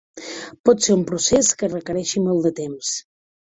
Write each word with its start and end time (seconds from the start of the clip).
Pot 0.69 0.81
ser 0.85 0.95
un 1.01 1.03
procés 1.11 1.51
que 1.61 1.71
requereixi 1.77 2.27
molt 2.27 2.51
de 2.51 2.57
temps. 2.65 2.95